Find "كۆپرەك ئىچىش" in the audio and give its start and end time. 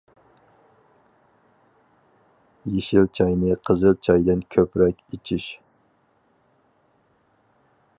4.57-5.49